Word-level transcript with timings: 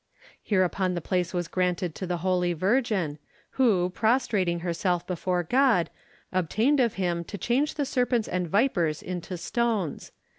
Hereupon 0.41 0.95
the 0.95 0.99
place 0.99 1.31
was 1.31 1.47
granted 1.47 1.93
to 1.93 2.07
the 2.07 2.17
holy 2.25 2.53
virgin, 2.53 3.19
who, 3.51 3.91
prostrating 3.91 4.61
herself 4.61 5.05
before 5.05 5.43
God, 5.43 5.91
obtained 6.33 6.79
of 6.79 6.95
him 6.95 7.23
to 7.25 7.37
change 7.37 7.75
the 7.75 7.85
serpents 7.85 8.27
and 8.27 8.47
vipers 8.49 9.03
into 9.03 9.37
stones. 9.37 10.11